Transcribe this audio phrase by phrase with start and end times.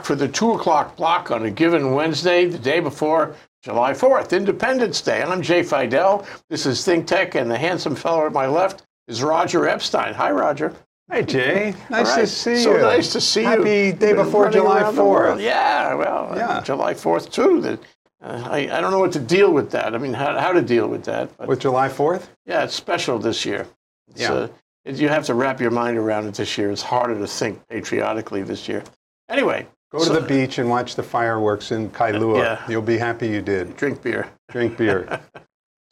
[0.00, 4.34] We're for the 2 o'clock block on a given Wednesday, the day before July 4th,
[4.34, 5.22] Independence Day.
[5.22, 6.24] I'm Jay Fidell.
[6.48, 10.14] This is Think Tech, and the handsome fellow at my left is Roger Epstein.
[10.14, 10.72] Hi, Roger.
[11.10, 11.74] Hi, Jay.
[11.90, 12.20] Nice All right.
[12.22, 12.80] to see so you.
[12.80, 13.66] So nice to see Happy you.
[13.88, 15.38] Happy day before July around the world.
[15.38, 15.42] 4th.
[15.42, 16.60] Yeah, well, uh, Yeah.
[16.62, 17.60] July 4th, too.
[17.60, 17.78] The,
[18.22, 19.94] uh, I, I don't know what to deal with that.
[19.94, 21.36] I mean, how, how to deal with that.
[21.36, 22.26] But With July 4th?
[22.46, 23.66] yeah, it's special this year.
[24.08, 24.32] It's, Yeah.
[24.32, 24.48] uh,
[24.86, 26.70] it- you have to wrap your mind around it this year.
[26.70, 28.82] It's harder to think patriotically this year.
[29.28, 32.38] Anyway, Go So- to the beach and watch the fireworks in Kailua.
[32.38, 32.62] Yeah.
[32.68, 33.76] You'll be happy you did.
[33.76, 34.28] drink beer.
[34.50, 35.20] Drink beer.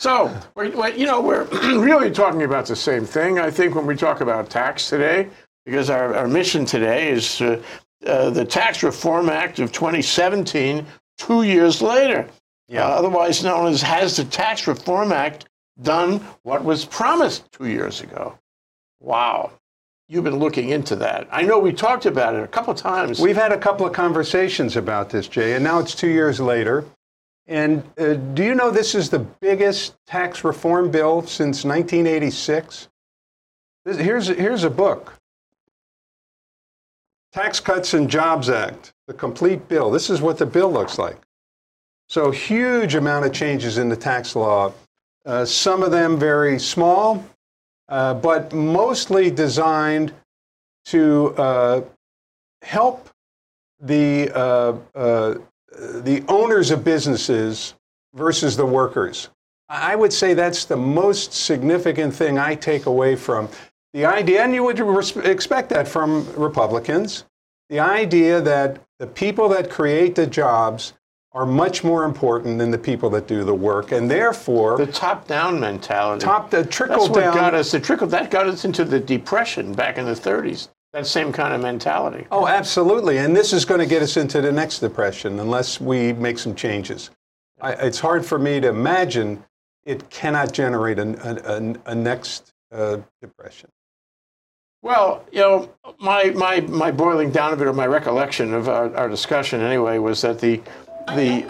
[0.00, 1.42] So, we're, we're- you know, we're
[1.82, 5.28] really talking about the same thing, I think, when we talk about tax today,
[5.66, 7.60] because our, our mission today is uh,
[8.06, 10.86] uh, the Tax Reform Act of 2017,
[11.18, 12.28] two years later.
[12.68, 12.84] Yeah.
[12.86, 15.46] Uh, otherwise known as Has the Tax Reform Act
[15.82, 18.38] Done What Was Promised two years ago?
[19.00, 19.50] Wow.
[20.10, 21.28] You've been looking into that.
[21.30, 23.20] I know we talked about it a couple times.
[23.20, 26.86] We've had a couple of conversations about this, Jay, and now it's two years later.
[27.46, 32.88] And uh, do you know this is the biggest tax reform bill since 1986?
[33.84, 35.14] This, here's, here's a book
[37.32, 39.90] Tax Cuts and Jobs Act, the complete bill.
[39.90, 41.18] This is what the bill looks like.
[42.08, 44.72] So, huge amount of changes in the tax law.
[45.26, 47.22] Uh, some of them very small,
[47.88, 50.12] uh, but mostly designed
[50.86, 51.80] to uh,
[52.62, 53.08] help
[53.80, 55.34] the uh, uh,
[55.78, 57.74] the owners of businesses
[58.14, 59.28] versus the workers.
[59.68, 63.48] I would say that's the most significant thing I take away from
[63.92, 67.24] the idea, and you would res- expect that from Republicans.
[67.68, 70.94] The idea that the people that create the jobs
[71.32, 75.60] are much more important than the people that do the work, and therefore, the top-down
[75.60, 76.24] mentality.
[76.24, 77.34] top the trickle That's what down.
[77.34, 77.70] got us.
[77.70, 80.68] The trickle that got us into the depression back in the 30s.
[80.94, 82.26] That same kind of mentality.
[82.30, 83.18] Oh, absolutely.
[83.18, 86.54] And this is going to get us into the next depression unless we make some
[86.54, 87.10] changes.
[87.60, 89.44] I, it's hard for me to imagine
[89.84, 93.68] it cannot generate a, a, a, a next uh, depression.
[94.80, 98.94] Well, you know, my, my, my boiling down of it, or my recollection of our,
[98.96, 100.60] our discussion anyway, was that the
[101.16, 101.46] the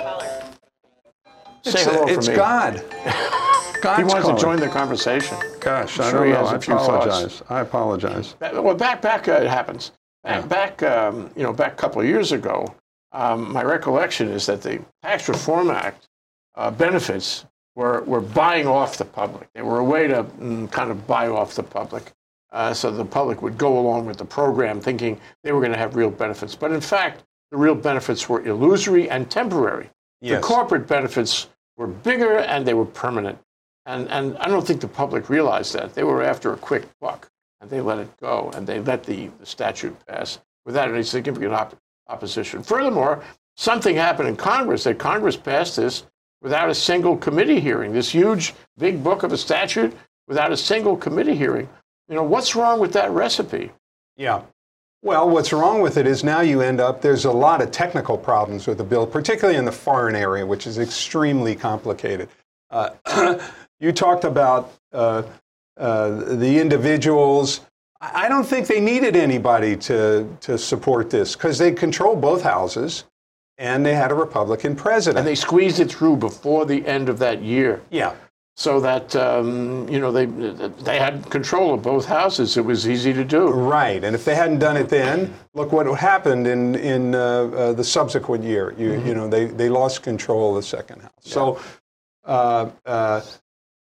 [1.64, 2.36] It's, say hello it's for me.
[2.36, 2.82] God.
[3.82, 4.36] God's He wants calling.
[4.36, 5.36] to join the conversation.
[5.60, 6.46] Gosh, I'm I sure don't he know.
[6.46, 7.42] has a I apologize.
[7.48, 8.34] I apologize.
[8.40, 9.92] Well, back back uh, it happens.
[10.24, 10.46] Back, Yeah.
[10.46, 12.74] back um, you know, back a couple of years ago,
[13.12, 16.08] um, my recollection is that the Tax Reform Act
[16.56, 17.44] uh, benefits
[17.76, 19.48] were were buying off the public.
[19.54, 22.12] They were a way to mm, kind of buy off the public,
[22.52, 25.78] uh, so the public would go along with the program, thinking they were going to
[25.78, 26.56] have real benefits.
[26.56, 29.90] But in fact, the real benefits were illusory and temporary.
[30.20, 30.40] Yes.
[30.40, 33.38] The corporate benefits were bigger and they were permanent.
[33.86, 35.94] And, and I don't think the public realized that.
[35.94, 39.30] They were after a quick buck and they let it go and they let the,
[39.38, 41.76] the statute pass without any significant op-
[42.08, 42.62] opposition.
[42.62, 43.22] Furthermore,
[43.56, 46.04] something happened in Congress that Congress passed this
[46.42, 47.92] without a single committee hearing.
[47.92, 51.68] This huge, big book of a statute without a single committee hearing.
[52.08, 53.72] You know, what's wrong with that recipe?
[54.16, 54.42] Yeah.
[55.02, 58.18] Well, what's wrong with it is now you end up, there's a lot of technical
[58.18, 62.28] problems with the bill, particularly in the foreign area, which is extremely complicated.
[62.70, 62.90] Uh,
[63.80, 65.22] you talked about uh,
[65.76, 67.60] uh, the individuals.
[68.00, 73.04] I don't think they needed anybody to, to support this because they control both houses
[73.56, 75.18] and they had a Republican president.
[75.18, 77.82] And they squeezed it through before the end of that year.
[77.90, 78.14] yeah.
[78.58, 82.56] So that um, you know they they had control of both houses.
[82.56, 83.50] It was easy to do.
[83.50, 87.72] Right, and if they hadn't done it then, look what happened in in uh, uh,
[87.72, 88.74] the subsequent year.
[88.76, 91.12] You you know they they lost control of the second house.
[91.20, 91.60] So
[92.24, 93.20] uh, uh,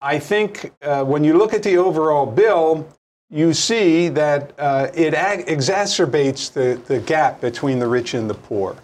[0.03, 2.87] I think uh, when you look at the overall bill,
[3.31, 8.35] you see that uh, it ag- exacerbates the the gap between the rich and the
[8.35, 8.77] poor,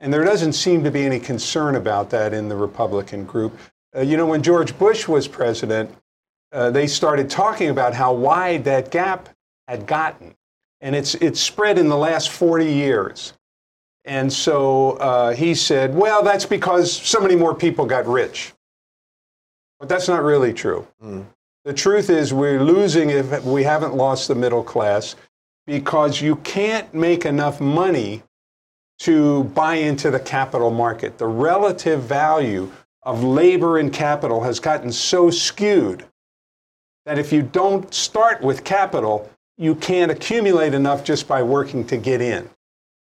[0.00, 3.58] and there doesn't seem to be any concern about that in the Republican group.
[3.96, 5.90] Uh, you know, when George Bush was president,
[6.52, 9.28] uh, they started talking about how wide that gap
[9.68, 10.34] had gotten.
[10.80, 13.34] And it's, it's spread in the last 40 years.
[14.04, 18.52] And so uh, he said, well, that's because so many more people got rich.
[19.78, 20.86] But that's not really true.
[21.64, 25.16] The truth is, we're losing if we haven't lost the middle class
[25.66, 28.22] because you can't make enough money
[29.00, 31.18] to buy into the capital market.
[31.18, 32.70] The relative value
[33.02, 36.04] of labor and capital has gotten so skewed
[37.06, 41.96] that if you don't start with capital, you can't accumulate enough just by working to
[41.96, 42.48] get in.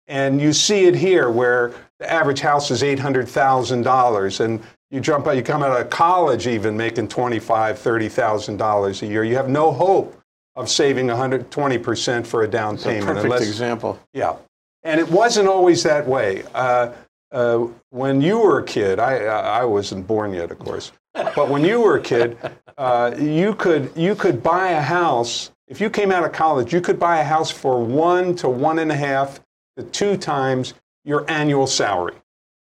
[0.07, 4.61] And you see it here where the average house is $800,000 and
[4.91, 9.23] you jump out, you come out of college even making $25,000, $30,000 a year.
[9.23, 10.19] You have no hope
[10.55, 13.99] of saving 120% for a down It's a payment perfect unless, example.
[14.13, 14.35] yeah.
[14.83, 16.43] And it wasn't always that way.
[16.53, 16.91] Uh,
[17.33, 21.65] uh, when you were a kid, I, I wasn't born yet, of course, but when
[21.65, 22.37] you were a kid,
[22.77, 25.51] uh, you, could, you could buy a house.
[25.67, 28.79] If you came out of college, you could buy a house for one to one
[28.79, 29.41] and a half
[29.77, 32.15] to two times your annual salary.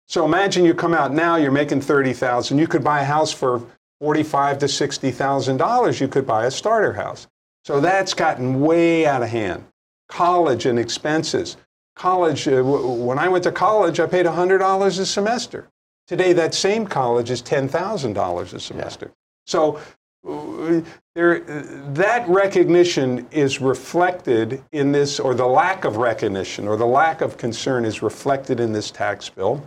[0.07, 2.57] So imagine you come out now, you're making 30,000.
[2.57, 3.61] You could buy a house for
[3.99, 5.99] 45 to 60,000 dollars.
[5.99, 7.27] You could buy a starter house.
[7.63, 9.65] So that's gotten way out of hand.
[10.09, 11.57] College and expenses.
[11.95, 15.67] College, uh, when I went to college, I paid $100 a semester.
[16.07, 19.05] Today, that same college is $10,000 a semester.
[19.07, 19.11] Yeah.
[19.45, 19.79] So
[20.27, 20.81] uh,
[21.15, 27.21] there, that recognition is reflected in this, or the lack of recognition, or the lack
[27.21, 29.65] of concern is reflected in this tax bill.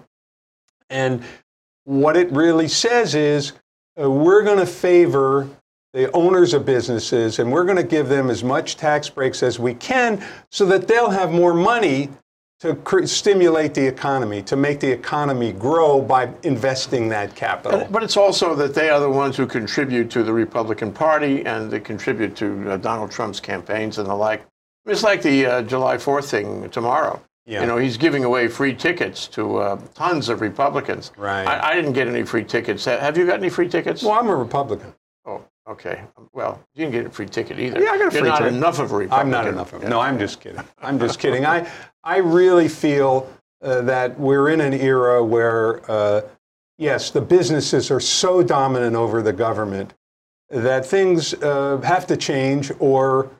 [0.90, 1.22] And
[1.84, 3.52] what it really says is
[4.00, 5.48] uh, we're going to favor
[5.94, 9.60] the owners of businesses, and we're going to give them as much tax breaks as
[9.60, 12.10] we can so that they'll have more money
[12.58, 17.86] to cr- stimulate the economy, to make the economy grow by investing that capital.
[17.90, 21.70] But it's also that they are the ones who contribute to the Republican Party and
[21.70, 24.44] they contribute to uh, Donald Trump's campaigns and the like.
[24.86, 27.22] It's like the uh, July 4th thing tomorrow.
[27.46, 27.60] Yeah.
[27.60, 31.12] You know, he's giving away free tickets to uh, tons of Republicans.
[31.16, 31.46] Right.
[31.46, 32.86] I, I, didn't get any free tickets.
[32.86, 34.02] Have you got any free tickets?
[34.02, 34.94] Well, I'm a Republican.
[35.68, 36.02] Okay.
[36.32, 37.82] Well, you didn't get a free ticket either.
[37.82, 38.54] Yeah, I got a free You're not ticket.
[38.54, 39.26] enough of a Republican.
[39.26, 39.82] I'm not enough of.
[39.82, 39.88] Yeah.
[39.88, 40.60] No, I'm just kidding.
[40.82, 41.46] I'm just kidding.
[41.46, 41.66] I
[42.02, 43.30] I really feel
[43.62, 46.20] uh, that we're in an era where uh,
[46.76, 49.94] yes, the businesses are so dominant over the government
[50.50, 53.30] that things uh, have to change, or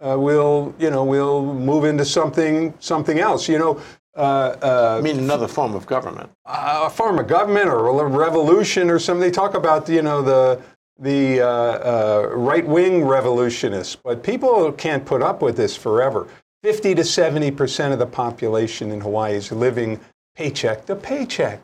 [0.00, 3.48] uh, we'll you know we'll move into something something else.
[3.48, 3.80] You know.
[4.16, 6.30] Uh, uh, I mean, another form of government.
[6.44, 9.20] A form of government or a revolution or something.
[9.20, 10.60] They talk about, you know, the
[11.00, 16.28] the uh, uh, right wing revolutionists, but people can't put up with this forever.
[16.62, 19.98] 50 to 70 percent of the population in Hawaii is living
[20.36, 21.62] paycheck to paycheck.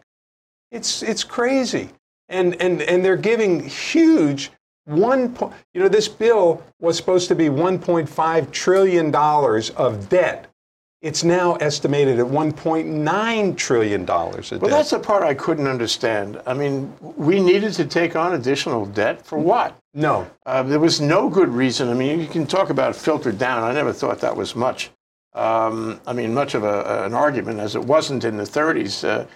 [0.73, 1.91] It's, it's crazy.
[2.29, 4.51] And, and, and they're giving huge
[4.87, 10.46] one point, you know, this bill was supposed to be $1.5 trillion of debt
[11.07, 16.43] it's now estimated at $1.9 trillion a well, that's the part I couldn't understand.
[16.45, 19.79] I mean, we needed to take on additional debt for what?
[19.95, 20.29] No.
[20.47, 21.89] Uh, there was no good reason.
[21.91, 23.63] I mean, you can talk about filtered down.
[23.63, 24.91] I never thought that was much.
[25.35, 29.09] Um, I mean, much of a, an argument as it wasn't in the 30s.
[29.09, 29.27] Uh,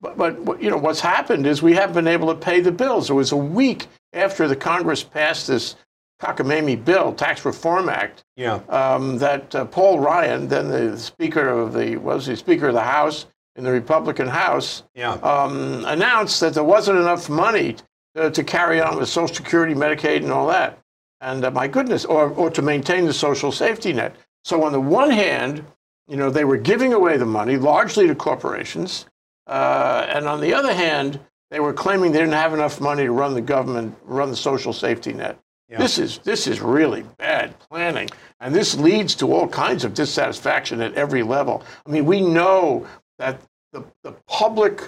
[0.00, 3.10] but, but, you know, what's happened is we haven't been able to pay the bills.
[3.10, 5.76] It was a week after the Congress passed this
[6.22, 8.60] cockamamie bill, Tax Reform Act, yeah.
[8.68, 12.80] um, that uh, Paul Ryan, then the Speaker of the was the Speaker of the
[12.80, 13.26] House
[13.56, 15.14] in the Republican House, yeah.
[15.14, 17.76] um, announced that there wasn't enough money
[18.14, 20.78] to, to, carry on with Social Security, Medicaid, and all that.
[21.20, 24.16] And uh, my goodness, or, or to maintain the social safety net.
[24.44, 25.64] So on the one hand,
[26.08, 29.06] you know, they were giving away the money largely to corporations,
[29.48, 33.12] uh, and on the other hand, they were claiming they didn't have enough money to
[33.12, 35.38] run the government, run the social safety net.
[35.72, 35.78] Yeah.
[35.78, 38.10] This is this is really bad planning,
[38.40, 41.64] and this leads to all kinds of dissatisfaction at every level.
[41.86, 42.86] I mean, we know
[43.18, 43.40] that
[43.72, 44.82] the the public,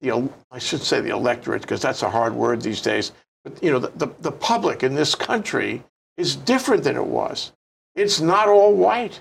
[0.00, 3.12] the I should say the electorate, because that's a hard word these days.
[3.44, 5.82] But you know, the, the, the public in this country
[6.16, 7.52] is different than it was.
[7.94, 9.20] It's not all white.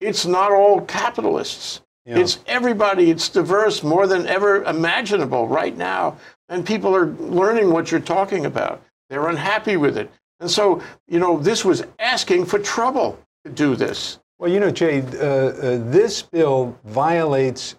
[0.00, 1.82] It's not all capitalists.
[2.04, 2.18] Yeah.
[2.18, 3.10] It's everybody.
[3.10, 6.16] It's diverse more than ever imaginable right now.
[6.48, 8.82] And people are learning what you're talking about.
[9.08, 10.10] They're unhappy with it.
[10.40, 14.20] And so, you know, this was asking for trouble to do this.
[14.38, 17.74] Well, you know, Jay, uh, uh, this bill violates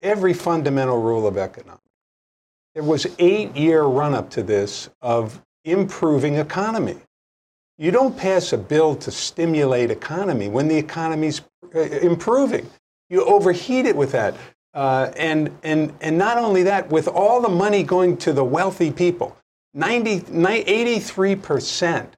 [0.00, 1.82] every fundamental rule of economics.
[2.74, 6.96] There was eight-year run-up to this of improving economy.
[7.76, 11.42] You don't pass a bill to stimulate economy when the economy's
[11.74, 12.68] uh, improving.
[13.10, 14.34] You overheat it with that.
[14.74, 18.90] Uh, and, and, and not only that, with all the money going to the wealthy
[18.90, 19.36] people,
[19.78, 22.08] 90, 83%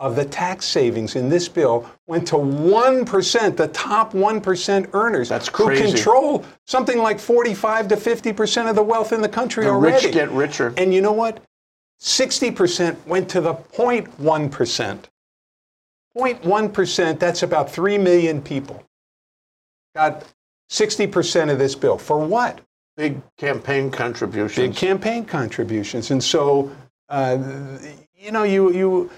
[0.00, 5.48] of the tax savings in this bill went to 1%, the top 1% earners That's
[5.48, 5.82] crazy.
[5.82, 10.06] who control something like 45 to 50% of the wealth in the country the already.
[10.06, 10.74] rich get richer.
[10.76, 11.40] And you know what?
[12.00, 15.04] 60% went to the 0.1%.
[16.16, 18.82] 0.1%, that's about 3 million people.
[19.94, 20.24] Got
[20.70, 21.98] 60% of this bill.
[21.98, 22.60] For what?
[22.96, 24.56] Big campaign contributions.
[24.56, 26.10] Big campaign contributions.
[26.10, 26.70] And so
[27.08, 27.38] uh,
[28.16, 29.10] you know, you, you,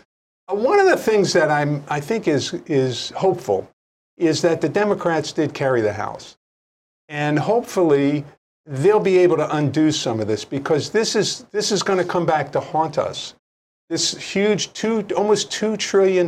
[0.48, 3.70] uh, one of the things that I'm, I think is, is hopeful
[4.16, 6.36] is that the Democrats did carry the House.
[7.08, 8.24] And hopefully
[8.64, 12.04] they'll be able to undo some of this because this is, this is going to
[12.04, 13.34] come back to haunt us.
[13.88, 16.26] This huge two, almost $2 trillion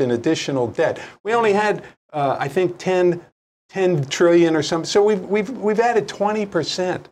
[0.00, 1.00] in additional debt.
[1.24, 3.20] We only had, uh, I think, 10
[3.70, 4.86] 10 trillion or something.
[4.86, 7.04] So we've, we've, we've added 20%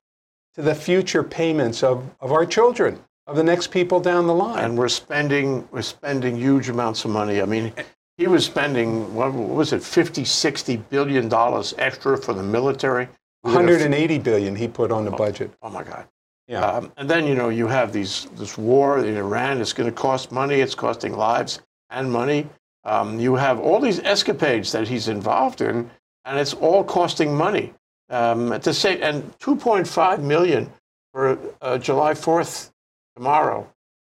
[0.54, 4.64] to the future payments of, of our children, of the next people down the line.
[4.64, 7.40] and we're spending we're spending huge amounts of money.
[7.42, 7.72] I mean,
[8.16, 13.06] he was spending what was it, 50, 60 billion dollars extra for the military.
[13.44, 15.52] We're 180 billion he put on the budget.
[15.62, 16.06] Oh my God.
[16.48, 16.64] Yeah.
[16.64, 19.60] Um, and then you know you have these this war in Iran.
[19.60, 20.60] It's going to cost money.
[20.60, 22.48] It's costing lives and money.
[22.84, 25.90] Um, you have all these escapades that he's involved in,
[26.24, 27.74] and it's all costing money.
[28.08, 30.72] Um, to say and 2.5 million
[31.12, 32.70] for uh, July 4th
[33.18, 33.68] tomorrow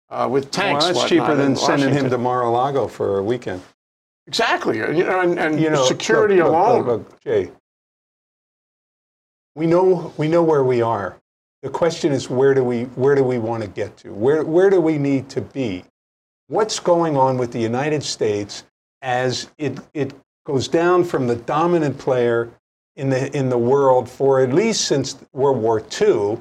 [0.09, 0.85] uh, with well, tanks.
[0.87, 3.61] that's cheaper than sending him to Mar-a-Lago for a weekend.
[4.27, 4.77] exactly.
[4.77, 6.85] You know, and, and You know, security look, alone.
[6.85, 7.51] Look, look, Jay,
[9.55, 11.17] we know we know where we are.
[11.63, 14.13] The question is where do we where do we want to get to?
[14.13, 15.85] Where where do we need to be?
[16.47, 18.63] What's going on with the United States
[19.01, 20.13] as it it
[20.45, 22.49] goes down from the dominant player
[22.95, 26.39] in the in the world for at least since World War II,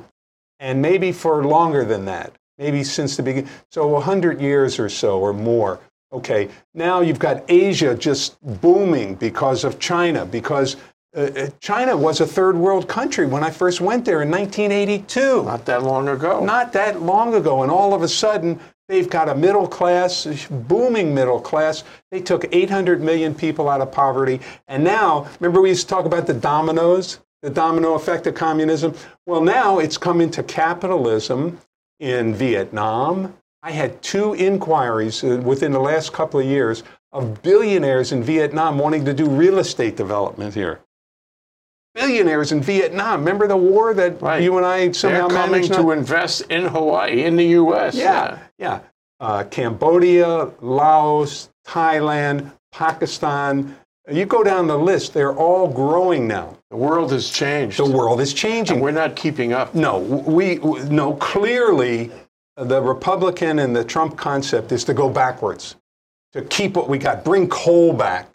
[0.59, 3.49] and maybe for longer than that, maybe since the beginning.
[3.71, 5.81] So 100 years or so or more.
[6.13, 10.77] Okay, now you've got Asia just booming because of China, because
[11.17, 15.43] uh, uh, China was a third world country when I first went there in 1982
[15.43, 16.45] Not that long ago.
[16.45, 21.15] not that long ago, and all of a sudden they've got a middle class, booming
[21.15, 21.85] middle class.
[22.11, 26.07] They took 800 million people out of poverty, and now remember we used to talk
[26.07, 28.95] about the dominoes, the domino effect of communism.
[29.27, 31.59] Well, now it's come into capitalism
[32.01, 33.35] in Vietnam.
[33.63, 38.79] I had two inquiries uh, within the last couple of years of billionaires in Vietnam
[38.79, 40.81] wanting to do real estate development here.
[41.95, 43.21] Billionaires in Vietnam.
[43.21, 44.43] Remember the war that Right.
[44.43, 47.95] you and I somehow They're coming managed not- to invest in Hawaii, in the U.S.
[47.95, 48.81] yeah, yeah.
[49.19, 53.77] Uh, Cambodia, Laos, Thailand, Pakistan.
[54.11, 56.57] You go down the list, they're all growing now.
[56.71, 57.79] The world has changed.
[57.79, 58.81] The world is and changing.
[58.81, 59.75] we're not keeping up.
[59.75, 62.11] No, we no clearly
[62.57, 65.77] the Republican and the Trump concept is to go backwards,
[66.33, 68.29] to keep what we got, bring coal back,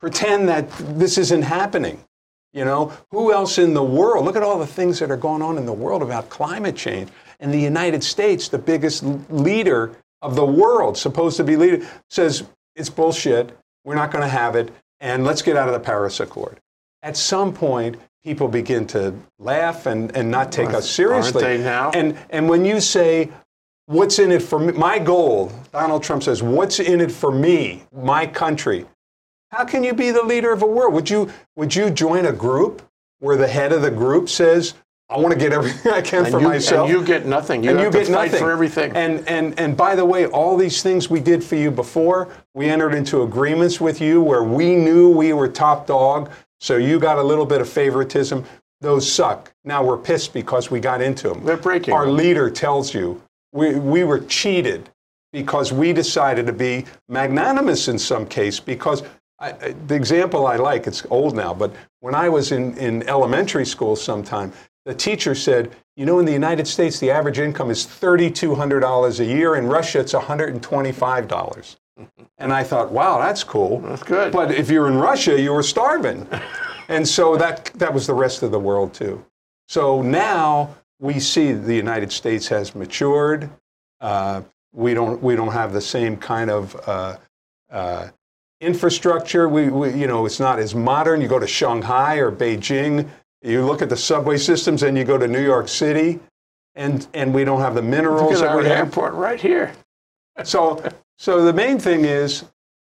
[0.00, 2.02] pretend that this isn't happening.
[2.52, 4.24] You know, who else in the world?
[4.24, 7.10] Look at all the things that are going on in the world about climate change.
[7.38, 12.44] And the United States, the biggest leader of the world, supposed to be leader, says
[12.74, 13.54] it's bullshit.
[13.86, 14.70] We're not going to have it.
[15.00, 16.60] And let's get out of the Paris Accord.
[17.02, 21.44] At some point, people begin to laugh and, and not take us seriously.
[21.44, 21.92] Aren't they now?
[21.92, 23.30] And, and when you say,
[23.86, 24.72] what's in it for me?
[24.72, 28.86] My goal, Donald Trump says, what's in it for me, my country?
[29.52, 30.92] How can you be the leader of a world?
[30.94, 32.82] Would you, would you join a group
[33.20, 34.74] where the head of the group says,
[35.08, 36.90] I want to get everything I can and for you, myself?
[36.90, 37.62] And you get nothing.
[37.62, 38.92] You and have you to get fight nothing for everything.
[38.96, 42.66] And and and by the way, all these things we did for you before, we
[42.66, 47.18] entered into agreements with you where we knew we were top dog, so you got
[47.18, 48.44] a little bit of favoritism.
[48.80, 49.52] Those suck.
[49.64, 51.44] Now we're pissed because we got into them.
[51.44, 51.94] They're breaking.
[51.94, 53.22] Our leader tells you
[53.52, 54.90] we, we were cheated
[55.32, 59.02] because we decided to be magnanimous in some case because
[59.38, 63.02] I, I- the example I like, it's old now, but when I was in, in
[63.08, 64.52] elementary school sometime,
[64.86, 69.24] the teacher said, you know, in the United States, the average income is $3,200 a
[69.24, 69.56] year.
[69.56, 71.76] In Russia, it's $125.
[72.38, 73.80] And I thought, wow, that's cool.
[73.80, 74.30] That's good.
[74.30, 76.28] But if you're in Russia, you were starving.
[76.88, 79.24] and so that, that was the rest of the world too.
[79.68, 83.48] So now we see the United States has matured.
[84.02, 84.42] Uh,
[84.74, 87.16] we, don't, we don't have the same kind of uh,
[87.70, 88.08] uh,
[88.60, 89.48] infrastructure.
[89.48, 91.22] We, we, you know, it's not as modern.
[91.22, 93.08] You go to Shanghai or Beijing,
[93.46, 96.18] you look at the subway systems, and you go to New York City,
[96.74, 98.86] and, and we don't have the minerals that we have.
[98.88, 99.72] airport right here.
[100.44, 100.84] So,
[101.16, 102.44] so the main thing is,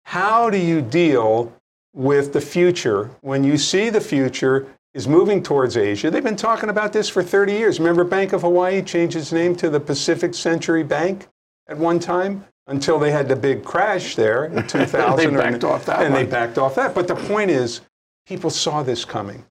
[0.05, 1.51] how do you deal
[1.93, 6.09] with the future when you see the future is moving towards Asia?
[6.09, 7.79] They've been talking about this for 30 years.
[7.79, 11.27] Remember, Bank of Hawaii changed its name to the Pacific Century Bank
[11.67, 15.17] at one time until they had the big crash there in 2000.
[15.17, 16.95] They backed off that and they backed off that.
[16.95, 17.81] But the point is,
[18.25, 19.43] people saw this coming,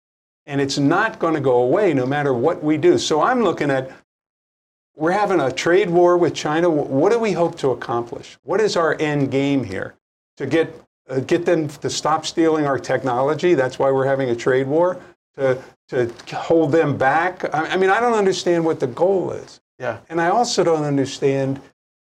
[0.46, 2.98] and it's not going to go away no matter what we do.
[2.98, 3.90] So I'm looking at
[4.94, 6.68] we're having a trade war with China.
[6.68, 8.36] What do we hope to accomplish?
[8.42, 9.94] What is our end game here?
[10.36, 10.74] To get,
[11.08, 13.54] uh, get them to stop stealing our technology?
[13.54, 15.00] That's why we're having a trade war?
[15.36, 15.58] To,
[15.88, 17.54] to hold them back?
[17.54, 19.60] I, I mean, I don't understand what the goal is.
[19.78, 19.98] Yeah.
[20.10, 21.60] And I also don't understand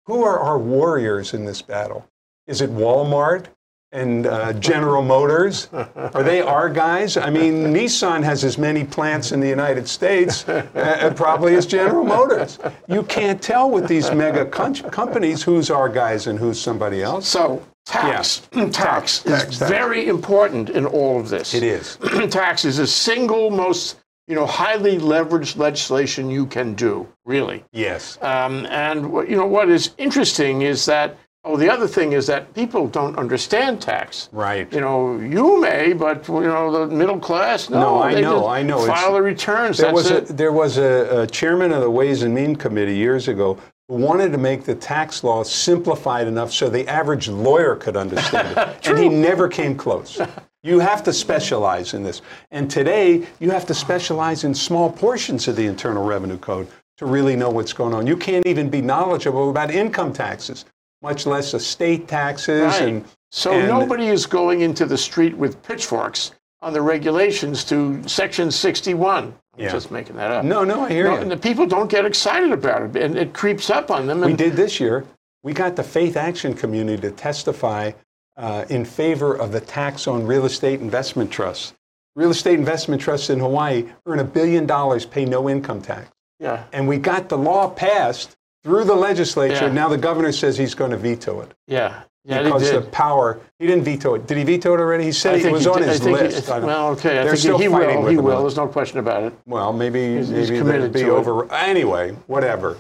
[0.07, 2.09] who are our warriors in this battle?
[2.47, 3.47] Is it Walmart
[3.95, 5.69] and uh, General Motors?
[5.73, 7.17] Are they our guys?
[7.17, 12.05] I mean, Nissan has as many plants in the United States uh, probably as General
[12.05, 12.59] Motors.
[12.89, 17.27] You can't tell with these mega com- companies who's our guys and who's somebody else.
[17.29, 19.71] So tax, tax, Tax, is tax, tax.
[19.71, 21.55] very important in all of this.
[21.55, 21.97] It is.
[22.31, 27.63] tax is the single most, you know, highly leveraged legislation you can do, really.
[27.73, 28.19] Yes.
[28.23, 32.27] Um, and what- you know what is interesting is that oh, the other thing is
[32.27, 34.29] that people don't understand tax.
[34.33, 34.73] Right.
[34.73, 37.81] You know, you may, but you know, the middle class, no.
[37.81, 38.83] No, I know, I know.
[38.85, 39.79] It's- File the returns.
[39.79, 40.37] There That's was, a, it.
[40.37, 43.59] there was a, a chairman of the Ways and Mean Committee years ago
[43.89, 48.57] who wanted to make the tax law simplified enough so the average lawyer could understand
[48.57, 48.87] it.
[48.89, 50.19] and he never came close.
[50.63, 52.23] You have to specialize in this.
[52.51, 57.05] And today, you have to specialize in small portions of the Internal Revenue Code to
[57.05, 58.07] really know what's going on.
[58.07, 60.65] You can't even be knowledgeable about income taxes,
[61.05, 62.83] much less estate taxes Right.
[62.83, 66.31] and So and- nobody is going into the street with pitchforks
[66.63, 69.35] on the regulations to Section 61.
[69.57, 69.71] I'm Yeah.
[69.71, 70.45] just making that up.
[70.45, 71.21] No, no, I hear No, you.
[71.21, 74.23] and the people don't get excited about it, and it creeps up on them.
[74.23, 75.05] And We did this year.
[75.43, 77.93] We got the faith action community to testify
[78.37, 81.73] uh, in favor of the tax on real estate investment trusts.
[82.17, 86.09] Real estate investment trusts in Hawaii earn a billion dollars, pay no income tax.
[86.41, 88.35] yeah, And we got the law passed
[88.65, 89.67] through the legislature.
[89.67, 89.73] Yeah.
[89.73, 91.53] Now the governor says he's going to veto it.
[91.67, 94.27] yeah, yeah, because the power, he didn't veto it.
[94.27, 95.05] Did he veto it already?
[95.05, 96.51] He said it was he on did- I his he- list.
[96.51, 98.07] I well, okay, I They're think he will.
[98.07, 98.41] He will.
[98.41, 99.35] There's no question about it.
[99.47, 101.53] well, maybe, he's maybe committed that'd be to it.
[101.53, 102.77] Anyway, whatever.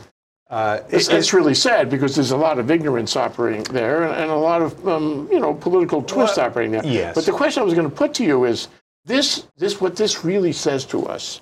[0.50, 4.14] Uh, It's, it- it's really sad because there's a lot of ignorance operating there and,
[4.14, 6.86] and a lot of um, you know political twist Well, operating there.
[6.86, 7.14] yes.
[7.14, 8.68] But the question I was going to put to you is
[9.04, 11.40] this: this what this really says to us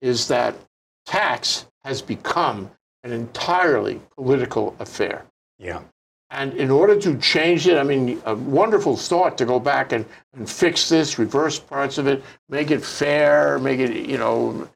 [0.00, 0.54] is that
[1.06, 2.70] tax has become
[3.06, 5.24] an entirely political affair.
[5.58, 5.80] yeah.
[6.30, 10.04] And in order to change it, I mean, a wonderful thought to go back and,
[10.34, 14.68] and fix this, reverse parts of it, make it fair, make it, you know,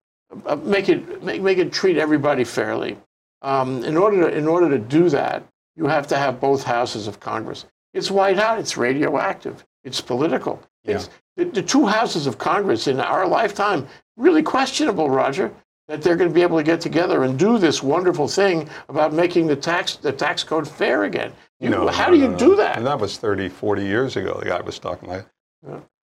[0.47, 2.97] uh, make it make, make it treat everybody fairly.
[3.43, 5.43] Um, in order to in order to do that,
[5.75, 7.67] you have to have both houses of Congress.
[7.95, 8.61] It's white hot.
[8.61, 9.65] It's radioactive.
[9.83, 10.63] It's political.
[10.85, 15.51] It's, the, the two houses of Congress in our lifetime really questionable, Roger,
[15.91, 19.13] that they're going to be able to get together and do this wonderful thing about
[19.13, 21.33] making the tax the tax code fair again.
[21.59, 22.79] You, No, how no, do you no, do that?
[22.79, 25.27] And that was 30, 40 years ago, the guy was talking like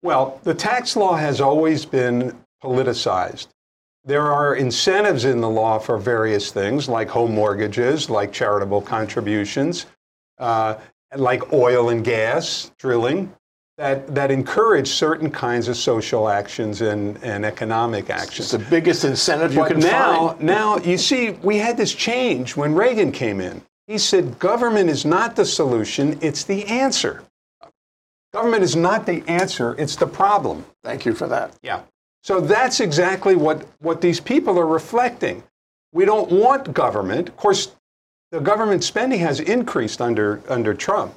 [0.02, 3.48] Well, the tax law has always been politicized.
[4.04, 9.86] There are incentives in the law for various things, like home mortgages, like charitable contributions,
[10.39, 10.76] uh,
[11.15, 13.34] like oil and gas drilling,
[13.80, 18.52] that, that encourage certain kinds of social actions and, and economic It's actions.
[18.52, 20.42] the biggest incentive you can now, find.
[20.42, 23.62] now you see, we had this change when Reagan came in.
[23.88, 27.24] He said, government is not the solution, it's the answer.
[28.34, 30.65] Government is not the answer, it's the problem.
[30.84, 31.54] Thank you for that.
[31.63, 31.84] Yeah.
[32.22, 35.42] So that's exactly what, what these people are reflecting.
[35.94, 37.30] We don't want government.
[37.30, 37.74] Of course,
[38.32, 41.15] the government spending has increased under, under Trump,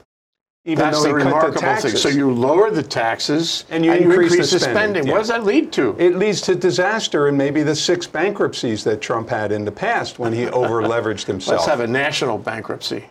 [0.65, 1.97] even That's though the he cut the remarkable thing.
[1.97, 5.19] So you lower the taxes And you increase the spending, What yeah.
[5.19, 5.97] does that lead to?
[5.99, 10.19] it leads to disaster and maybe the six bankruptcies that Trump had in the past
[10.21, 11.59] when he over leveraged himself.
[11.61, 13.05] Let's have a national bankruptcy.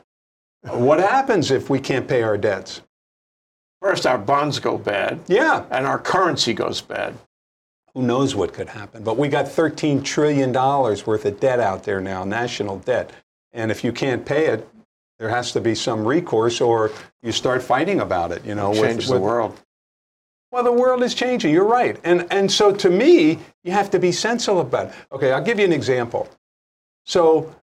[0.64, 2.82] What happens if we can't pay our debts?
[3.82, 7.16] First, our bonds go bad, Yeah, and our currency goes bad.
[7.96, 9.04] who knows what could happen?
[9.04, 13.10] But we got $13 trillion worth of debt out there now, national debt.
[13.54, 14.68] And if you can't pay it,
[15.22, 16.90] there has to be some recourse or
[17.22, 18.72] you start fighting about it, you know.
[18.72, 19.62] with- Change the with- world.
[20.52, 21.54] Well, the world is changing.
[21.54, 21.98] You're right.
[22.04, 24.94] And, and so to me, you have to be sensible about it.
[25.12, 26.28] Okay, I'll give you an example.
[27.06, 27.56] So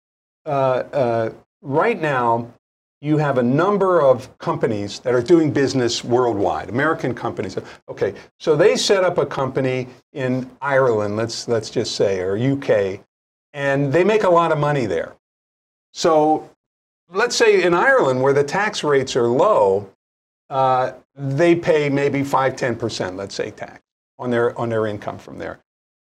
[0.45, 1.29] uh, uh,
[1.63, 2.53] right now,
[3.01, 7.57] you have a number of companies that are doing business worldwide, American companies.
[7.89, 13.01] Okay, so they set up a company in Ireland, let's, let's just say, or UK,
[13.53, 15.15] and they make a lot of money there.
[15.93, 16.49] So
[17.27, 19.89] let's say in Ireland, where the tax rates are low,
[20.49, 23.81] uh, they pay maybe 5 10%, let's say, tax
[24.17, 25.59] on their, on their income from there.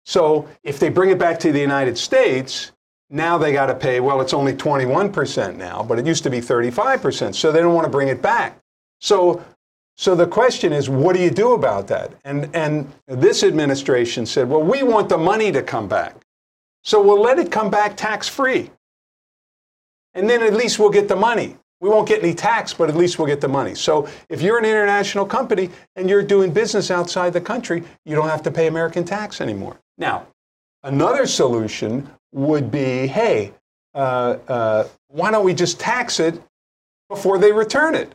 [0.04, 2.70] So if they bring it back to the United States,
[3.10, 6.38] now they got to pay, well, it's only 21% now, but it used to be
[6.38, 7.34] 35%.
[7.34, 8.60] So they don't want to bring it back.
[9.00, 9.44] So,
[9.96, 12.12] so the question is, what do you do about that?
[12.24, 16.14] And, and this administration said, well, we want the money to come back.
[16.84, 18.70] So we'll let it come back tax free.
[20.14, 21.56] And then at least we'll get the money.
[21.80, 23.74] We won't get any tax, but at least we'll get the money.
[23.74, 28.28] So if you're an international company and you're doing business outside the country, you don't
[28.28, 29.78] have to pay American tax anymore.
[29.96, 30.26] Now,
[30.82, 33.52] another solution would be hey,
[33.94, 36.40] uh, uh, why don't we just tax it
[37.08, 38.14] before they return it?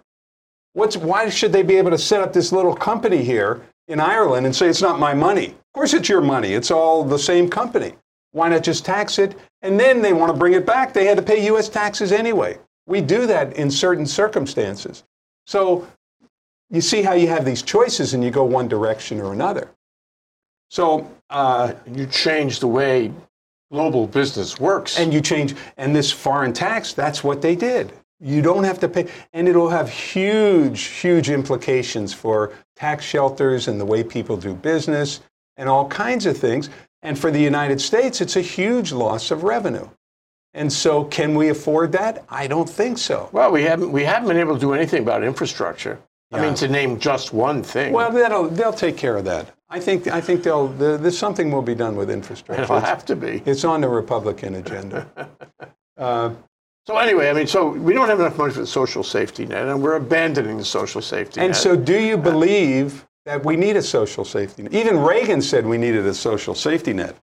[0.74, 4.46] What's, why should they be able to set up this little company here in Ireland
[4.46, 5.48] and say it's not my money?
[5.48, 6.54] Of course, it's your money.
[6.54, 7.94] It's all the same company.
[8.32, 9.36] Why not just tax it?
[9.66, 10.94] And then they want to bring it back.
[10.94, 11.70] They had to pay U.S.
[11.70, 12.60] taxes anyway.
[12.86, 15.04] We do that in certain circumstances.
[15.48, 15.88] So
[16.70, 19.72] you see how you have these choices and you go one direction or another.
[20.70, 23.12] So, uh, You change the way
[23.72, 25.00] global business works.
[25.00, 27.92] and you change, and this foreign tax, that's what they did.
[28.20, 33.80] You don't have to pay, and it'll have huge, huge implications for tax shelters and
[33.80, 35.22] the way people do business
[35.58, 36.70] and all kinds of things.
[37.06, 39.88] And for the United States, it's a huge loss of revenue.
[40.56, 42.24] And so, can we afford that?
[42.30, 43.30] I don't think so.
[43.32, 46.00] well, we haven't we haven't been able to do anything about infrastructure.
[46.32, 47.94] I mean, to name just one thing.
[47.94, 49.54] Well, that'll, they'll take care of that.
[49.70, 52.64] I think, I think they'll, there- there's something will be done with infrastructure.
[52.64, 53.42] it'll It's, have to be.
[53.46, 55.08] it's on the Republican agenda.
[55.98, 56.32] Uh,
[56.88, 59.66] So anyway, I mean, so we don't have enough money for the social safety net,
[59.68, 61.56] and we're abandoning the social safety and net.
[61.56, 64.74] And so, do you believe that we need a social safety net?
[64.74, 67.16] Even Reagan said we needed a social safety net.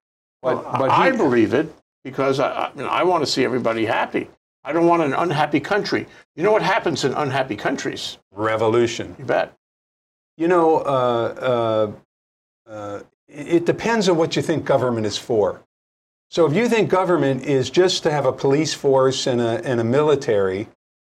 [0.41, 3.85] But, but I he, believe it because I, I, mean, I want to see everybody
[3.85, 4.27] happy.
[4.63, 6.07] I don't want an unhappy country.
[6.35, 8.17] You know what happens in unhappy countries?
[8.31, 9.15] revolution.
[9.19, 9.53] You bet.
[10.37, 11.91] You know, uh,
[12.67, 15.63] uh, uh, it depends on what you think government is for.
[16.29, 19.79] So if you think government is just to have a police force and a, and
[19.79, 20.69] a military,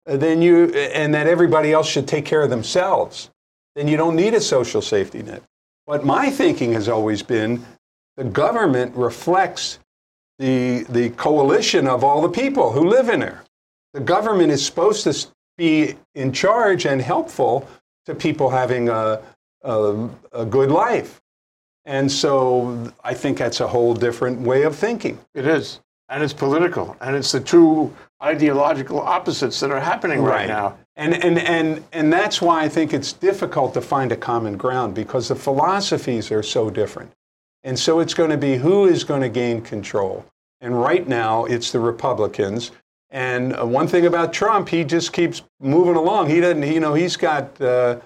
[0.07, 3.31] uh, then you and that everybody else should take care of themselves,
[3.74, 5.42] then you don't need a social safety net.
[5.87, 7.64] But my thinking has always been
[8.16, 9.78] the government reflects
[10.38, 13.44] the, the coalition of all the people who live in there.
[13.94, 17.68] The government is supposed to be in charge and helpful
[18.06, 19.22] to people having a,
[19.62, 21.20] a, a good life.
[21.85, 25.18] And so I think that's a whole different way of thinking.
[25.35, 25.80] It is.
[26.08, 26.96] And it's political.
[27.00, 30.48] And it's the two ideological opposites that are happening right, Right.
[30.48, 30.78] now.
[30.96, 34.94] And, and, and, and that's why I think it's difficult to find a common ground
[34.94, 37.11] because the philosophies are so different.
[37.64, 40.24] And so it's going to be who is going to gain control.
[40.61, 42.72] And right now, it's the Republicans.
[43.11, 46.28] And uh, one thing about Trump, he just keeps moving along.
[46.28, 47.98] He doesn't, you know, he's got uh,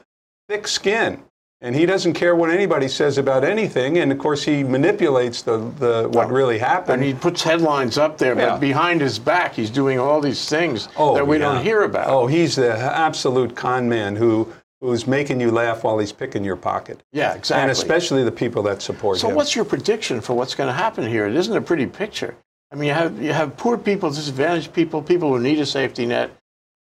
[0.48, 1.22] thick skin.
[1.66, 3.98] And he doesn't care what anybody says about anything.
[3.98, 7.02] And of course, he manipulates the, the, what oh, really happened.
[7.02, 8.50] And he puts headlines up there, Yeah.
[8.50, 11.54] but behind his back, he's doing all these things Oh, that we yeah.
[11.54, 12.08] don't hear about.
[12.08, 16.54] Oh, he's the absolute con man who who's making you laugh while he's picking your
[16.54, 17.62] pocket, yeah, exactly.
[17.62, 19.20] and especially the people that support him.
[19.22, 19.34] So him.
[19.34, 21.26] what's your prediction for what's going to happen here?
[21.26, 22.36] It isn't a pretty picture.
[22.70, 26.06] I mean, you have you have poor people, disadvantaged people, people who need a safety
[26.06, 26.30] net.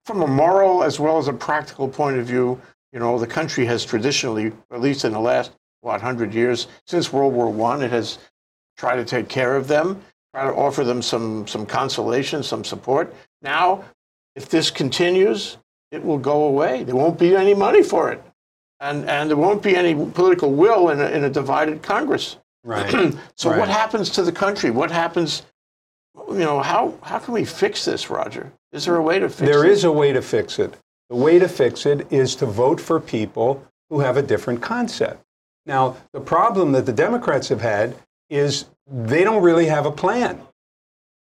[0.05, 2.61] From a moral as well as a practical point of view,
[2.95, 5.51] you know, the country has traditionally, at least in the last
[5.83, 8.19] what hundred years since World War One, it has
[8.79, 10.01] tried to take care of them,
[10.33, 13.13] try to offer them some some consolation, some support.
[13.43, 13.85] Now,
[14.37, 15.59] if this continues,
[15.91, 16.85] it will go away.
[16.85, 18.23] There won't be any money for it,
[18.81, 22.39] and and there won't be any political will in a, in a divided Congress.
[22.65, 22.95] right?
[23.37, 23.59] So Right.
[23.59, 24.71] what happens to the country?
[24.71, 25.43] What happens?
[26.29, 28.53] You know, how how can we fix this, Roger?
[28.73, 29.73] Is there a way to fix There it?
[29.73, 30.75] is a way to fix it.
[31.11, 35.23] The way to fix it is to vote for people who have a different concept.
[35.67, 37.97] Now, the problem that the Democrats have had
[38.31, 40.41] is they don't really have a plan.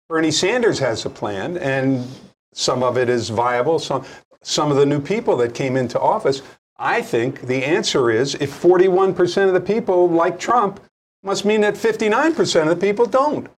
[0.08, 2.06] Bernie Sanders has a plan, and
[2.52, 3.78] some of it is viable.
[3.78, 4.04] Some,
[4.42, 6.42] some of the new people that came into office,
[6.78, 10.80] I think the answer is if 41% of the people like Trump,
[11.22, 13.48] must mean that 59% of the people don't.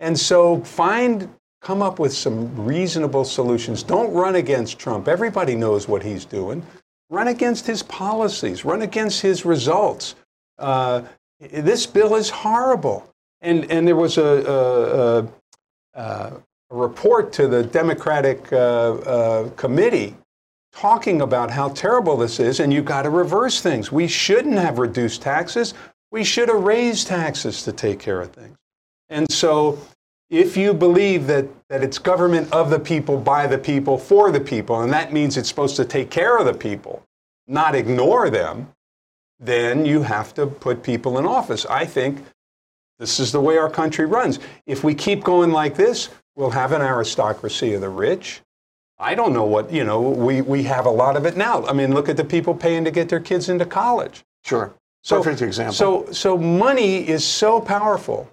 [0.00, 1.32] And so find,
[1.66, 3.82] come up with some reasonable solutions.
[3.82, 5.08] Don't run against Trump.
[5.08, 6.64] Everybody knows what he's doing.
[7.10, 10.14] Run against his policies, run against his results.
[10.60, 11.02] Uh,
[11.40, 13.12] this bill is horrible.
[13.40, 15.28] And, and there was a,
[15.94, 20.14] a, a, a report to the Democratic uh, uh, committee
[20.72, 23.90] talking about how terrible this is, and you've got to reverse things.
[23.90, 25.74] We shouldn't have reduced taxes.
[26.12, 28.56] We should have raised taxes to take care of things.
[29.08, 29.80] And so,
[30.30, 34.40] if you believe that, that it's government of the people, by the people, for the
[34.40, 37.02] people, and that means it's supposed to take care of the people,
[37.46, 38.68] not ignore them,
[39.40, 41.66] then you have to put people in office.
[41.66, 42.24] I think
[42.98, 44.38] this is the way our country runs.
[44.66, 48.40] If we keep going like this, we'll have an aristocracy of the rich.
[48.98, 51.66] I don't know what, you know, we, we have a lot of it now.
[51.66, 54.24] I mean, look at the people paying to get their kids into college.
[54.44, 54.72] Sure.
[55.02, 55.74] So- Perfect example.
[55.74, 58.30] So, so money is so powerful.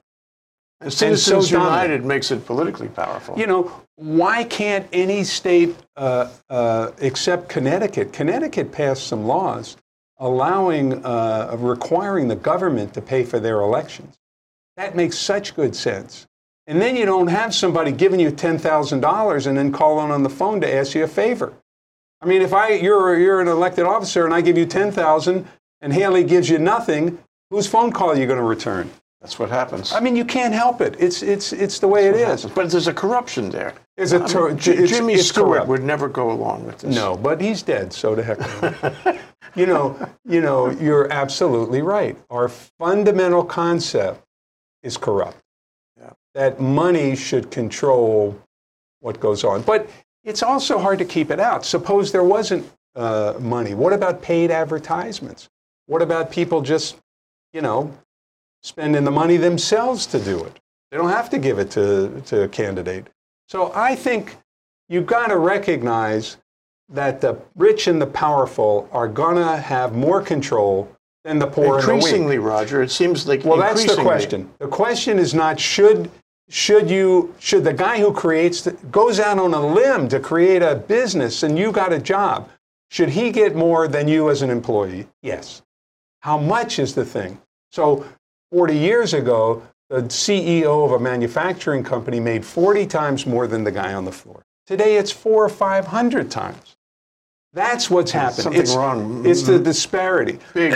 [0.84, 1.58] And Citizens so.
[1.58, 3.38] United makes it politically powerful.
[3.38, 8.14] You know, why can't any state uh, uh, except Connecticut?
[8.14, 9.78] Connecticut passed some laws
[10.18, 14.16] allowing, uh, requiring the government to pay for their elections.
[14.78, 16.26] That makes such good sense.
[16.66, 20.62] And then you don't have somebody giving you $10,000 and then calling on the phone
[20.62, 21.54] to ask you a favor.
[22.22, 25.46] I mean, if I, you're, you're an elected officer and I give you 10,000
[25.82, 27.20] and Haley gives you nothing,
[27.50, 28.90] whose phone call are you going to return?
[29.24, 29.94] That's what happens.
[29.94, 30.98] I mean, you can't help it.
[31.00, 32.46] It's it's it's the way it is.
[32.46, 33.74] But there's a corruption there.
[33.96, 35.68] Is it I mean, J- Jimmy it's Stewart corrupt.
[35.70, 36.94] would never go along with this.
[36.94, 39.18] No, but he's dead, so to heck
[39.56, 42.18] you know, you know, you're absolutely right.
[42.30, 44.22] Our fundamental concept
[44.82, 45.38] is corrupt.
[45.98, 46.12] Yeah.
[46.34, 48.38] That money should control
[49.00, 49.62] what goes on.
[49.62, 49.90] But
[50.26, 51.66] it's also hard to keep it out.
[51.66, 53.74] Suppose there wasn't uh, money.
[53.74, 55.48] What about paid advertisements?
[55.86, 56.98] What about people just,
[57.54, 57.94] you know,
[58.64, 60.60] spending the money themselves to do it?
[60.92, 63.08] They don't have to give it to, to a candidate.
[63.48, 64.36] So I think
[64.90, 66.38] you've got to recognize
[66.90, 70.90] that the rich and the powerful are going to have more control
[71.24, 71.96] than the poor and the weak.
[71.96, 74.52] Increasingly, Roger, it seems like Well, that's the question.
[74.60, 76.12] The question is not should
[76.50, 80.62] should you should the guy who creates the, goes out on a limb to create
[80.62, 82.50] a business and you got a job,
[82.92, 85.08] should he get more than you as an employee?
[85.22, 85.62] Yes.
[86.20, 87.40] How much is the thing?
[87.72, 88.06] So
[88.54, 93.72] 40 years ago, the CEO of a manufacturing company made 40 times more than the
[93.72, 94.44] guy on the floor.
[94.68, 96.76] Today it's 4 or 500 times.
[97.54, 98.44] That's what's happened.
[98.44, 99.26] something it's, wrong.
[99.26, 100.38] It's the disparity.
[100.54, 100.72] big,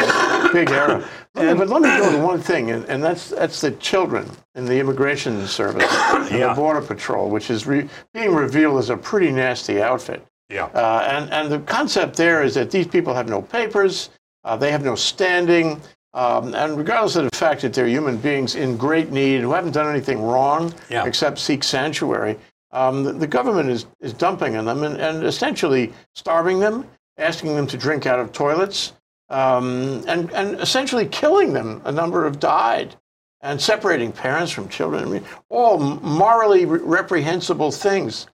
[0.53, 1.07] big error.
[1.35, 4.65] And, but let me go to one thing, and, and that's that's the children in
[4.65, 5.83] the immigration service,
[6.31, 6.49] Yeah.
[6.49, 10.25] the border patrol, which is re, being revealed as a pretty nasty outfit.
[10.49, 10.65] Yeah.
[10.65, 14.09] Uh, and and the concept there is that these people have no papers,
[14.43, 15.79] uh, they have no standing,
[16.17, 19.73] um, and regardless of the fact that they're human beings in great need who haven't
[19.73, 21.05] done anything wrong Yeah.
[21.05, 22.37] except seek sanctuary,
[22.71, 26.85] um, the, the government is, is dumping on them and, and essentially starving them,
[27.17, 28.93] asking them to drink out of toilets,
[29.29, 31.81] um, and, and essentially killing them.
[31.85, 32.95] A number have died.
[33.41, 38.25] And separating parents from children, I mean, all morally re- reprehensible things.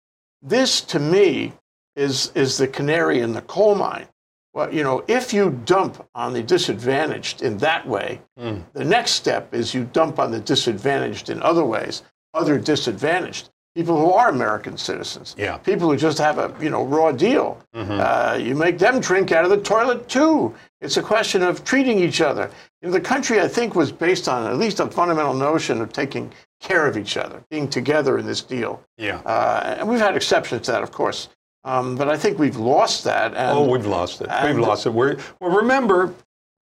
[0.40, 1.52] This, to me,
[1.96, 4.06] is, is the canary in the coal mine.
[4.54, 9.54] Well, you know, if you dump on the disadvantaged in that way, the next step
[9.54, 12.02] is you dump on the disadvantaged in other ways,
[12.34, 15.56] other disadvantaged people who are American citizens, Yeah.
[15.56, 17.58] people who just have a you know raw deal.
[17.72, 20.54] Uh, you make them drink out of the toilet too.
[20.82, 22.50] It's a question of treating each other.
[22.82, 25.90] You know, the country, I think, was based on at least a fundamental notion of
[25.94, 28.82] taking care of each other, being together in this deal.
[28.98, 29.20] Yeah.
[29.24, 31.30] Uh, and we've had exceptions to that, of course.
[31.64, 33.34] Um, but I think we've lost that.
[33.34, 34.28] And Oh, we've lost it.
[34.44, 34.90] We've lost it.
[34.90, 36.14] We're, well, remember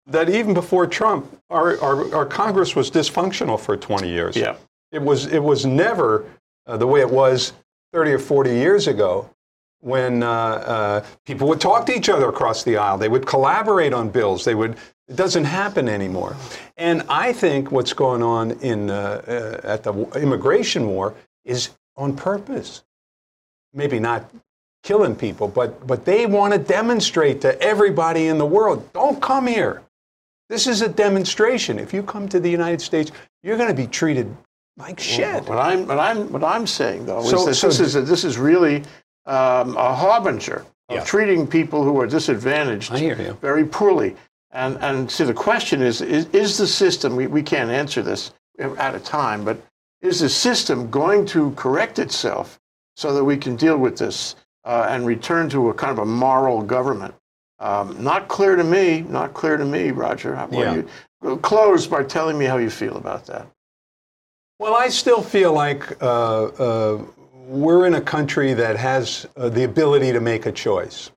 [0.07, 4.35] that even before Trump, our, our, our Congress was dysfunctional for 20 years.
[4.35, 4.55] yeah.
[4.91, 6.25] It was, it was never
[6.65, 7.53] uh, the way it was
[7.93, 9.29] 30 or 40 years ago
[9.81, 12.97] when uh, uh, people would talk to each other across the aisle.
[12.97, 14.43] They would collaborate on bills.
[14.43, 16.35] They would, it doesn't happen anymore.
[16.75, 19.21] And I think what's going on in, uh,
[19.63, 21.13] uh, at the immigration war
[21.45, 22.83] is on purpose.
[23.73, 24.29] Maybe not
[24.83, 29.47] killing people, but, but they want to demonstrate to everybody in the world don't come
[29.47, 29.81] here.
[30.49, 31.77] This is a demonstration.
[31.77, 33.11] If you come to the United States,
[33.43, 34.35] you're going to be treated
[34.77, 35.43] like shit.
[35.47, 38.01] What I'm, what I'm, what I'm saying though So- is that so- this is a,
[38.01, 38.77] this is really
[39.25, 41.03] um, a harbinger of Yeah.
[41.03, 43.33] treating people who are disadvantaged I hear you.
[43.41, 44.15] very poorly.
[44.51, 47.15] And and see, the question is, is, is the system?
[47.15, 49.61] We, we can't answer this out of time, but
[50.01, 52.59] is the system going to correct itself
[52.95, 54.35] so that we can deal with this
[54.69, 57.15] uh, and return to a kind of a moral government?
[57.57, 59.01] Um, not clear to me.
[59.01, 60.35] Not clear to me, Roger.
[60.51, 60.83] Yeah.
[61.23, 63.47] you, close by telling me how you feel about that.
[64.59, 67.03] Well, I still feel like uh, uh,
[67.47, 71.09] we're in a country that has uh, the ability to make a choice.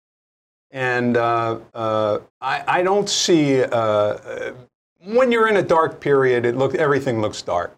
[0.70, 3.60] And uh, uh, I, I don't see,
[5.04, 7.76] when you're in a dark period, it look, everything looks dark.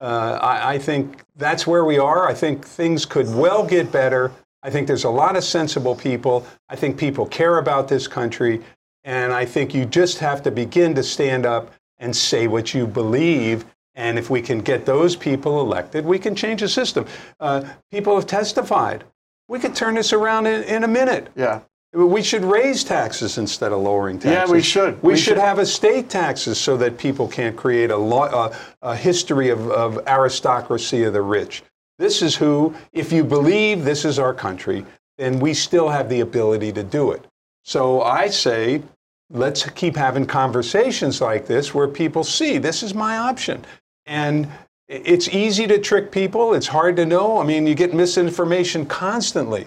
[0.00, 2.26] Uh, I, I think that's where we are.
[2.26, 4.32] I think things could well get better.
[4.64, 6.46] I think there's a lot of sensible people.
[6.70, 8.62] I think people care about this country.
[9.04, 12.86] And I think you just have to begin to stand up and say what you
[12.86, 13.66] believe.
[13.94, 17.04] And if we can get those people elected, we can change the system.
[17.38, 19.04] Uh, people have testified.
[19.46, 21.28] We could turn this around in, in a minute.
[21.36, 21.60] Yeah.
[21.92, 24.48] We should raise taxes instead of lowering taxes.
[24.48, 25.00] Yeah, we should.
[25.02, 25.38] We, We should should.
[25.38, 30.00] have estate taxes so that people can't create a, law, uh, a history of, of
[30.08, 31.62] aristocracy of the rich.
[31.98, 34.84] This is who, if you believe this is our country,
[35.18, 37.24] then we still have the ability to do it.
[37.64, 38.82] So I say,
[39.30, 43.64] let's keep having conversations like this where people see this is my option.
[44.06, 44.48] And
[44.88, 47.38] it's easy to trick people, it's hard to know.
[47.38, 49.66] I mean, you get misinformation constantly.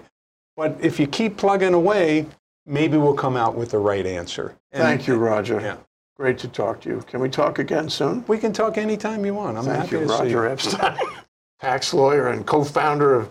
[0.56, 2.26] But if you keep plugging away,
[2.66, 4.54] maybe we'll come out with the right answer.
[4.72, 5.60] And Thank you, Roger.
[5.60, 5.76] Yeah.
[6.16, 7.00] Great to talk to you.
[7.06, 8.24] Can we talk again soon?
[8.26, 9.56] We can talk anytime you want.
[9.56, 10.50] I'm Thank happy you, to see Roger you.
[10.50, 10.98] Epstein,
[11.60, 13.30] tax lawyer and co-founder of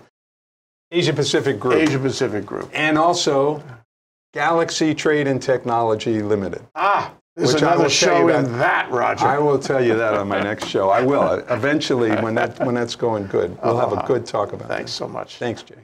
[0.92, 1.76] Asia Pacific Group.
[1.76, 2.70] Asia Pacific Group.
[2.74, 3.62] And also
[4.34, 6.62] Galaxy Trade and Technology Limited.
[6.76, 9.26] Ah, There's which I another will show in that- that, Roger.
[9.28, 10.90] I will tell you that on my next show.
[10.90, 13.58] I will eventually when that when that's going good.
[13.64, 14.74] We'll have a good talk about it.
[14.74, 15.38] Thanks so much.
[15.38, 15.76] Thanks, Jay.